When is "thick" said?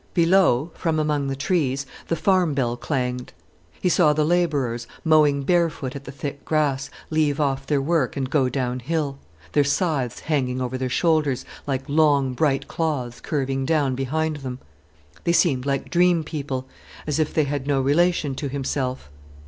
6.11-6.43